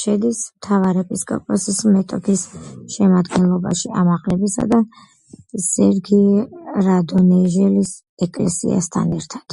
[0.00, 2.44] შედის მთავარეპისკოპოსის მეტოქის
[2.96, 4.78] შემადგენლობაში ამაღლებისა და
[5.66, 6.22] სერგი
[6.90, 7.94] რადონეჟელის
[8.30, 9.50] ეკლესიასთან ერთად.